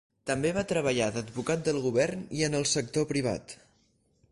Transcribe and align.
També 0.27 0.51
va 0.53 0.63
treballar 0.71 1.09
d'advocat 1.17 1.61
del 1.67 1.77
govern 1.85 2.25
i 2.41 2.43
en 2.49 2.59
el 2.63 2.67
sector 2.73 3.09
privat. 3.15 3.57